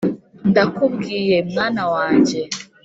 [0.49, 2.39] ndakubwiye mwana wanjye